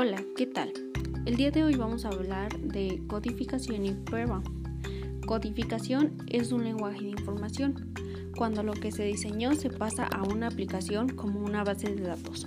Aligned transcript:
Hola, 0.00 0.22
¿qué 0.36 0.46
tal? 0.46 0.72
El 1.26 1.34
día 1.34 1.50
de 1.50 1.64
hoy 1.64 1.74
vamos 1.74 2.04
a 2.04 2.10
hablar 2.10 2.56
de 2.60 3.02
codificación 3.08 3.84
y 3.84 3.94
prueba. 3.94 4.44
Codificación 5.26 6.18
es 6.28 6.52
un 6.52 6.62
lenguaje 6.62 7.00
de 7.00 7.08
información, 7.08 7.92
cuando 8.36 8.62
lo 8.62 8.74
que 8.74 8.92
se 8.92 9.02
diseñó 9.02 9.54
se 9.54 9.70
pasa 9.70 10.06
a 10.06 10.22
una 10.22 10.46
aplicación 10.46 11.08
como 11.08 11.40
una 11.40 11.64
base 11.64 11.92
de 11.92 12.02
datos. 12.02 12.46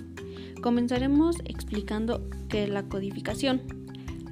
Comenzaremos 0.62 1.40
explicando 1.44 2.26
qué 2.48 2.62
es 2.62 2.70
la 2.70 2.84
codificación. 2.84 3.60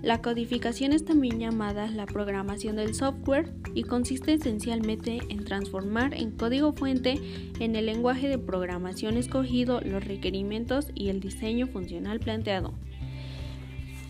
La 0.01 0.23
codificación 0.23 0.95
es 0.95 1.05
también 1.05 1.39
llamada 1.39 1.91
la 1.91 2.07
programación 2.07 2.77
del 2.77 2.95
software 2.95 3.53
y 3.75 3.83
consiste 3.83 4.33
esencialmente 4.33 5.19
en 5.29 5.45
transformar 5.45 6.15
en 6.15 6.31
código 6.31 6.73
fuente 6.73 7.21
en 7.61 7.77
el 7.77 7.85
lenguaje 7.85 8.29
de 8.29 8.39
programación 8.39 9.19
escogido 9.19 9.83
los 9.83 10.03
requerimientos 10.03 10.87
y 10.95 11.11
el 11.11 11.21
diseño 11.21 11.67
funcional 11.67 12.19
planteado. 12.19 12.73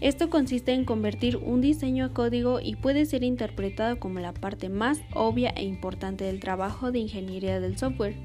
Esto 0.00 0.30
consiste 0.30 0.72
en 0.72 0.86
convertir 0.86 1.36
un 1.36 1.60
diseño 1.60 2.06
a 2.06 2.14
código 2.14 2.58
y 2.58 2.76
puede 2.76 3.04
ser 3.04 3.22
interpretado 3.22 3.98
como 3.98 4.18
la 4.18 4.32
parte 4.32 4.70
más 4.70 5.02
obvia 5.14 5.50
e 5.50 5.64
importante 5.64 6.24
del 6.24 6.40
trabajo 6.40 6.90
de 6.90 7.00
ingeniería 7.00 7.60
del 7.60 7.76
software, 7.76 8.16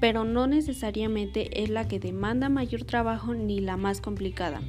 pero 0.00 0.24
no 0.24 0.46
necesariamente 0.46 1.62
es 1.62 1.70
la 1.70 1.88
que 1.88 1.98
demanda 1.98 2.50
mayor 2.50 2.84
trabajo 2.84 3.34
ni 3.34 3.60
la 3.60 3.78
más 3.78 4.02
complicada. 4.02 4.60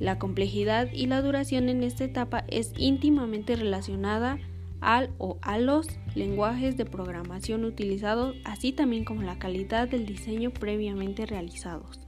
La 0.00 0.18
complejidad 0.18 0.90
y 0.92 1.06
la 1.06 1.22
duración 1.22 1.68
en 1.68 1.84
esta 1.84 2.02
etapa 2.02 2.44
es 2.48 2.72
íntimamente 2.76 3.54
relacionada 3.54 4.38
al 4.80 5.10
o 5.18 5.38
a 5.42 5.58
los 5.58 5.86
lenguajes 6.16 6.76
de 6.76 6.86
programación 6.86 7.64
utilizados, 7.64 8.34
así 8.44 8.72
también 8.72 9.04
como 9.04 9.22
la 9.22 9.38
calidad 9.38 9.88
del 9.88 10.06
diseño 10.06 10.50
previamente 10.50 11.24
realizados. 11.24 12.03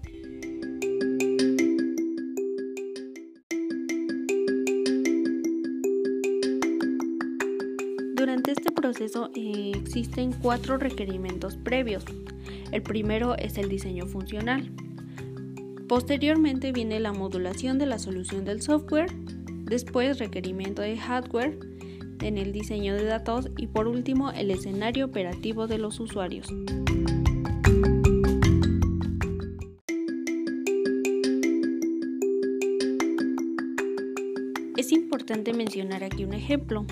Durante 8.26 8.50
este 8.50 8.72
proceso 8.72 9.30
eh, 9.36 9.70
existen 9.76 10.32
cuatro 10.32 10.78
requerimientos 10.78 11.56
previos. 11.56 12.04
El 12.72 12.82
primero 12.82 13.36
es 13.36 13.56
el 13.56 13.68
diseño 13.68 14.06
funcional. 14.06 14.68
Posteriormente 15.86 16.72
viene 16.72 16.98
la 16.98 17.12
modulación 17.12 17.78
de 17.78 17.86
la 17.86 18.00
solución 18.00 18.44
del 18.44 18.62
software, 18.62 19.12
después 19.62 20.18
requerimiento 20.18 20.82
de 20.82 20.96
hardware 20.96 21.56
en 22.20 22.36
el 22.36 22.50
diseño 22.50 22.96
de 22.96 23.04
datos 23.04 23.48
y 23.56 23.68
por 23.68 23.86
último 23.86 24.32
el 24.32 24.50
escenario 24.50 25.06
operativo 25.06 25.68
de 25.68 25.78
los 25.78 26.00
usuarios. 26.00 26.48
Es 34.76 34.90
importante 34.90 35.52
mencionar 35.52 36.02
aquí 36.02 36.24
un 36.24 36.34
ejemplo 36.34 36.84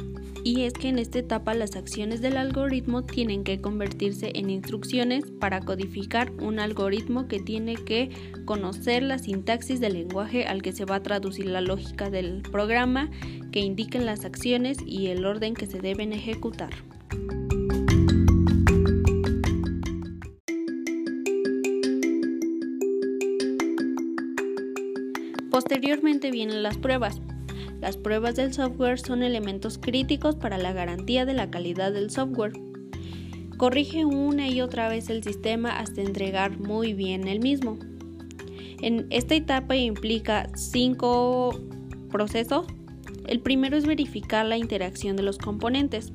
y 0.44 0.64
es 0.64 0.74
que 0.74 0.90
en 0.90 0.98
esta 0.98 1.18
etapa 1.18 1.54
las 1.54 1.74
acciones 1.74 2.20
del 2.20 2.36
algoritmo 2.36 3.02
tienen 3.02 3.44
que 3.44 3.62
convertirse 3.62 4.30
en 4.34 4.50
instrucciones 4.50 5.24
para 5.40 5.60
codificar 5.60 6.30
un 6.32 6.60
algoritmo 6.60 7.26
que 7.28 7.40
tiene 7.40 7.76
que 7.76 8.10
conocer 8.44 9.02
la 9.02 9.18
sintaxis 9.18 9.80
del 9.80 9.94
lenguaje 9.94 10.44
al 10.44 10.60
que 10.60 10.72
se 10.72 10.84
va 10.84 10.96
a 10.96 11.02
traducir 11.02 11.46
la 11.46 11.62
lógica 11.62 12.10
del 12.10 12.42
programa, 12.42 13.10
que 13.52 13.60
indiquen 13.60 14.04
las 14.04 14.26
acciones 14.26 14.76
y 14.86 15.06
el 15.06 15.24
orden 15.24 15.54
que 15.54 15.66
se 15.66 15.80
deben 15.80 16.12
ejecutar. 16.12 16.74
Posteriormente 25.50 26.30
vienen 26.30 26.62
las 26.62 26.76
pruebas, 26.76 27.22
las 27.84 27.98
pruebas 27.98 28.34
del 28.34 28.54
software 28.54 28.98
son 28.98 29.22
elementos 29.22 29.76
críticos 29.76 30.36
para 30.36 30.56
la 30.56 30.72
garantía 30.72 31.26
de 31.26 31.34
la 31.34 31.50
calidad 31.50 31.92
del 31.92 32.08
software. 32.08 32.54
Corrige 33.58 34.06
una 34.06 34.48
y 34.48 34.62
otra 34.62 34.88
vez 34.88 35.10
el 35.10 35.22
sistema 35.22 35.78
hasta 35.78 36.00
entregar 36.00 36.58
muy 36.58 36.94
bien 36.94 37.28
el 37.28 37.40
mismo. 37.40 37.76
En 38.80 39.06
esta 39.10 39.34
etapa 39.34 39.76
implica 39.76 40.48
cinco 40.56 41.60
procesos. 42.10 42.64
El 43.26 43.40
primero 43.40 43.76
es 43.76 43.84
verificar 43.84 44.46
la 44.46 44.56
interacción 44.56 45.14
de 45.16 45.24
los 45.24 45.36
componentes. 45.36 46.10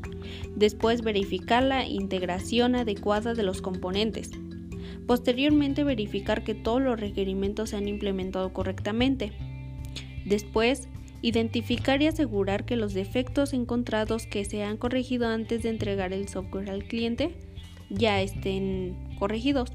Después 0.56 1.03
verificar 1.03 1.62
la 1.62 1.85
integración 1.85 2.74
adecuada 2.74 3.35
de 3.35 3.44
los 3.44 3.62
componentes. 3.62 4.31
Posteriormente 5.06 5.84
verificar 5.84 6.44
que 6.44 6.56
todos 6.56 6.81
los 6.81 7.00
requerimientos 7.00 7.69
se 7.69 7.78
han 7.78 7.88
implementado 7.88 8.53
correctamente. 8.53 9.34
Después 10.25 10.89
Identificar 11.22 12.02
y 12.02 12.07
asegurar 12.07 12.66
que 12.66 12.78
los 12.78 12.94
defectos 12.94 13.53
encontrados 13.53 14.25
que 14.25 14.46
se 14.46 14.63
han 14.63 14.78
corregido 14.78 15.28
antes 15.28 15.63
de 15.63 15.69
entregar 15.69 16.13
el 16.13 16.28
software 16.28 16.69
al 16.69 16.85
cliente 16.85 17.35
ya 17.90 18.22
estén 18.22 18.96
corregidos. 19.19 19.72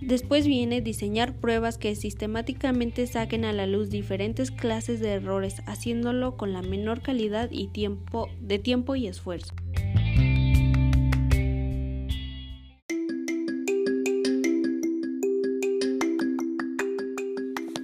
Después 0.00 0.48
viene 0.48 0.80
diseñar 0.80 1.36
pruebas 1.36 1.78
que 1.78 1.94
sistemáticamente 1.94 3.06
saquen 3.06 3.44
a 3.44 3.52
la 3.52 3.68
luz 3.68 3.88
diferentes 3.88 4.50
clases 4.50 4.98
de 4.98 5.10
errores, 5.10 5.62
haciéndolo 5.66 6.36
con 6.36 6.52
la 6.52 6.60
menor 6.60 7.02
calidad 7.02 7.48
y 7.52 7.68
tiempo 7.68 8.28
de 8.40 8.58
tiempo 8.58 8.96
y 8.96 9.06
esfuerzo. 9.06 9.54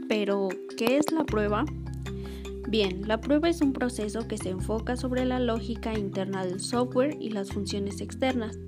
Pero, 0.08 0.48
¿qué 0.76 0.96
es 0.96 1.12
la 1.12 1.24
prueba? 1.24 1.64
Bien, 2.68 3.08
la 3.08 3.18
prueba 3.22 3.48
es 3.48 3.62
un 3.62 3.72
proceso 3.72 4.28
que 4.28 4.36
se 4.36 4.50
enfoca 4.50 4.94
sobre 4.98 5.24
la 5.24 5.40
lógica 5.40 5.98
interna 5.98 6.44
del 6.44 6.60
software 6.60 7.16
y 7.18 7.30
las 7.30 7.50
funciones 7.50 8.02
externas. 8.02 8.58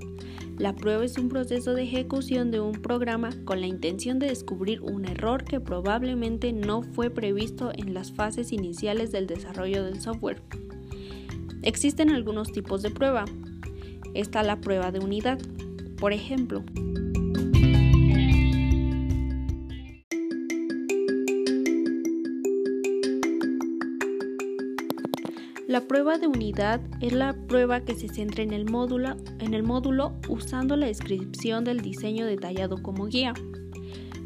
La 0.56 0.74
prueba 0.74 1.04
es 1.04 1.18
un 1.18 1.28
proceso 1.28 1.74
de 1.74 1.82
ejecución 1.82 2.50
de 2.50 2.60
un 2.60 2.72
programa 2.72 3.28
con 3.44 3.60
la 3.60 3.66
intención 3.66 4.18
de 4.18 4.28
descubrir 4.28 4.80
un 4.80 5.04
error 5.04 5.44
que 5.44 5.60
probablemente 5.60 6.50
no 6.54 6.82
fue 6.82 7.10
previsto 7.10 7.72
en 7.74 7.92
las 7.92 8.10
fases 8.10 8.52
iniciales 8.52 9.12
del 9.12 9.26
desarrollo 9.26 9.84
del 9.84 10.00
software. 10.00 10.40
Existen 11.60 12.08
algunos 12.08 12.52
tipos 12.52 12.80
de 12.80 12.90
prueba. 12.90 13.26
Está 14.14 14.42
la 14.42 14.62
prueba 14.62 14.92
de 14.92 15.00
unidad. 15.00 15.38
Por 15.98 16.14
ejemplo, 16.14 16.64
La 25.70 25.82
prueba 25.82 26.18
de 26.18 26.26
unidad 26.26 26.80
es 27.00 27.12
la 27.12 27.32
prueba 27.46 27.84
que 27.84 27.94
se 27.94 28.08
centra 28.08 28.42
en 28.42 28.52
el 28.52 28.68
módulo, 28.68 29.14
en 29.38 29.54
el 29.54 29.62
módulo 29.62 30.16
usando 30.28 30.74
la 30.74 30.86
descripción 30.86 31.62
del 31.62 31.80
diseño 31.80 32.26
detallado 32.26 32.82
como 32.82 33.06
guía. 33.06 33.34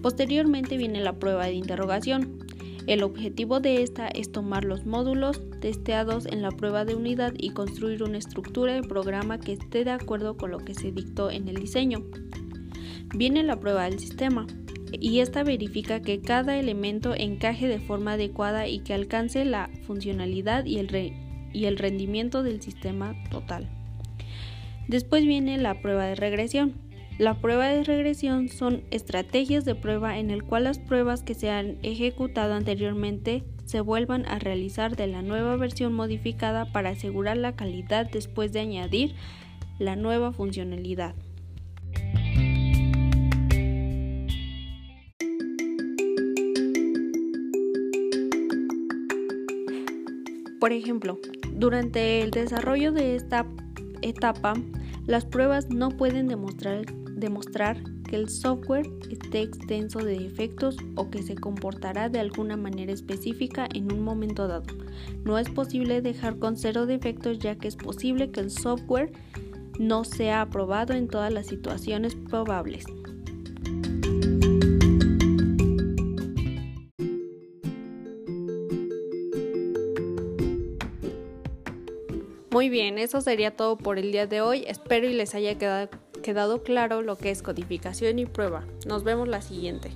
Posteriormente 0.00 0.78
viene 0.78 1.02
la 1.02 1.18
prueba 1.18 1.44
de 1.44 1.52
interrogación. 1.52 2.38
El 2.86 3.02
objetivo 3.02 3.60
de 3.60 3.82
esta 3.82 4.08
es 4.08 4.32
tomar 4.32 4.64
los 4.64 4.86
módulos 4.86 5.42
testeados 5.60 6.24
en 6.24 6.40
la 6.40 6.50
prueba 6.50 6.86
de 6.86 6.94
unidad 6.94 7.34
y 7.36 7.50
construir 7.50 8.02
una 8.02 8.16
estructura 8.16 8.72
de 8.72 8.88
programa 8.88 9.38
que 9.38 9.52
esté 9.52 9.84
de 9.84 9.90
acuerdo 9.90 10.38
con 10.38 10.50
lo 10.50 10.60
que 10.60 10.72
se 10.72 10.92
dictó 10.92 11.30
en 11.30 11.48
el 11.48 11.56
diseño. 11.56 12.06
Viene 13.14 13.42
la 13.42 13.60
prueba 13.60 13.84
del 13.84 13.98
sistema 13.98 14.46
y 14.92 15.18
esta 15.18 15.42
verifica 15.42 16.00
que 16.00 16.22
cada 16.22 16.58
elemento 16.58 17.14
encaje 17.14 17.68
de 17.68 17.80
forma 17.80 18.12
adecuada 18.12 18.66
y 18.66 18.78
que 18.78 18.94
alcance 18.94 19.44
la 19.44 19.68
funcionalidad 19.86 20.64
y 20.64 20.78
el, 20.78 20.88
y 21.54 21.64
el 21.64 21.78
rendimiento 21.78 22.42
del 22.42 22.60
sistema 22.60 23.14
total. 23.30 23.70
Después 24.88 25.24
viene 25.24 25.56
la 25.56 25.80
prueba 25.80 26.04
de 26.04 26.14
regresión. 26.14 26.74
La 27.16 27.40
prueba 27.40 27.68
de 27.68 27.84
regresión 27.84 28.48
son 28.48 28.82
estrategias 28.90 29.64
de 29.64 29.74
prueba 29.74 30.18
en 30.18 30.30
el 30.30 30.42
cual 30.42 30.64
las 30.64 30.78
pruebas 30.78 31.22
que 31.22 31.34
se 31.34 31.48
han 31.48 31.78
ejecutado 31.82 32.54
anteriormente 32.54 33.44
se 33.64 33.80
vuelvan 33.80 34.26
a 34.26 34.38
realizar 34.38 34.96
de 34.96 35.06
la 35.06 35.22
nueva 35.22 35.56
versión 35.56 35.94
modificada 35.94 36.70
para 36.72 36.90
asegurar 36.90 37.36
la 37.36 37.56
calidad 37.56 38.10
después 38.10 38.52
de 38.52 38.60
añadir 38.60 39.14
la 39.78 39.96
nueva 39.96 40.32
funcionalidad. 40.32 41.14
Por 50.60 50.72
ejemplo, 50.72 51.18
durante 51.54 52.20
el 52.20 52.30
desarrollo 52.30 52.92
de 52.92 53.16
esta 53.16 53.46
etapa, 54.02 54.54
las 55.06 55.24
pruebas 55.24 55.70
no 55.70 55.90
pueden 55.90 56.28
demostrar, 56.28 57.82
que 58.08 58.16
el 58.16 58.28
software 58.28 58.90
esté 59.10 59.42
extenso 59.42 60.00
de 60.00 60.18
defectos 60.18 60.76
o 60.94 61.10
que 61.10 61.22
se 61.22 61.36
comportará 61.36 62.08
de 62.08 62.20
alguna 62.20 62.56
manera 62.56 62.92
específica 62.92 63.66
en 63.72 63.92
un 63.92 64.02
momento 64.02 64.46
dado. 64.46 64.66
No 65.24 65.38
es 65.38 65.48
posible 65.48 66.02
dejar 66.02 66.38
con 66.38 66.56
cero 66.56 66.86
defectos 66.86 67.38
ya 67.38 67.54
que 67.54 67.68
es 67.68 67.76
posible 67.76 68.30
que 68.30 68.40
el 68.40 68.50
software 68.50 69.12
no 69.78 70.04
sea 70.04 70.42
aprobado 70.42 70.92
en 70.92 71.08
todas 71.08 71.32
las 71.32 71.46
situaciones 71.46 72.14
probables. 72.14 72.84
Muy 82.54 82.68
bien, 82.68 82.98
eso 82.98 83.20
sería 83.20 83.56
todo 83.56 83.76
por 83.76 83.98
el 83.98 84.12
día 84.12 84.28
de 84.28 84.40
hoy. 84.40 84.62
Espero 84.68 85.08
y 85.08 85.12
les 85.12 85.34
haya 85.34 85.58
quedado, 85.58 85.88
quedado 86.22 86.62
claro 86.62 87.02
lo 87.02 87.18
que 87.18 87.32
es 87.32 87.42
codificación 87.42 88.20
y 88.20 88.26
prueba. 88.26 88.62
Nos 88.86 89.02
vemos 89.02 89.26
la 89.26 89.42
siguiente. 89.42 89.90